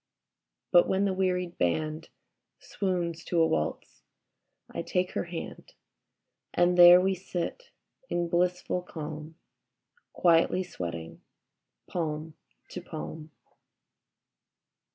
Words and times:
But 0.73 0.87
when 0.87 1.05
the 1.05 1.13
wearied 1.13 1.59
Band 1.59 2.09
Swoons 2.57 3.23
to 3.25 3.39
a 3.39 3.45
waltz, 3.45 4.01
I 4.67 4.81
take 4.81 5.11
her 5.11 5.25
hand. 5.25 5.75
And 6.55 6.75
there 6.75 6.99
we 6.99 7.13
sit 7.13 7.69
in 8.09 8.27
blissful 8.27 8.81
calm. 8.81 9.35
Quietly 10.11 10.63
sweating 10.63 11.21
palm 11.87 12.33
to 12.69 12.81
palm. 12.81 13.29